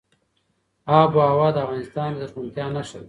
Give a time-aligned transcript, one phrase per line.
[0.99, 2.99] آب وهوا د افغانستان د زرغونتیا نښه ده.